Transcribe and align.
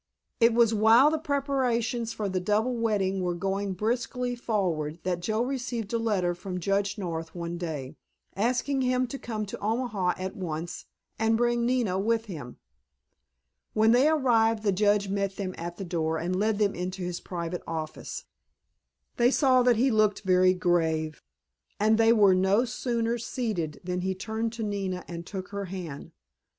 It 0.39 0.55
was 0.55 0.73
while 0.73 1.11
the 1.11 1.19
preparations 1.19 2.11
for 2.11 2.27
the 2.27 2.39
double 2.39 2.75
wedding 2.75 3.21
were 3.21 3.35
going 3.35 3.73
briskly 3.73 4.35
forward 4.35 4.97
that 5.03 5.19
Joe 5.19 5.43
received 5.43 5.93
a 5.93 5.99
letter 5.99 6.33
from 6.33 6.59
Judge 6.59 6.97
North 6.97 7.35
one 7.35 7.59
day, 7.59 7.97
asking 8.35 8.81
him 8.81 9.05
to 9.05 9.19
come 9.19 9.45
to 9.45 9.59
Omaha 9.59 10.15
at 10.17 10.35
once, 10.35 10.87
and 11.19 11.37
bring 11.37 11.67
Nina 11.67 11.99
with 11.99 12.25
him. 12.25 12.57
When 13.75 13.91
they 13.91 14.09
arrived 14.09 14.63
the 14.63 14.71
Judge 14.71 15.07
met 15.07 15.35
them 15.35 15.53
at 15.55 15.77
the 15.77 15.85
door 15.85 16.17
and 16.17 16.35
led 16.35 16.57
them 16.57 16.73
into 16.73 17.03
his 17.03 17.19
private 17.19 17.61
office. 17.67 18.25
They 19.17 19.29
saw 19.29 19.61
that 19.61 19.75
he 19.75 19.91
looked 19.91 20.21
very 20.23 20.55
grave, 20.55 21.21
and 21.79 21.99
they 21.99 22.11
were 22.11 22.33
no 22.33 22.65
sooner 22.65 23.19
seated 23.19 23.79
than 23.83 24.01
he 24.01 24.15
turned 24.15 24.51
to 24.53 24.63
Nina 24.63 25.05
and 25.07 25.27
took 25.27 25.49
her 25.49 25.65
hand. 25.65 26.11